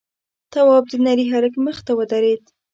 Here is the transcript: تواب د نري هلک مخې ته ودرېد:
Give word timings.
تواب 0.51 0.85
د 0.91 0.93
نري 1.05 1.25
هلک 1.33 1.53
مخې 1.65 1.81
ته 1.87 1.91
ودرېد: 1.99 2.43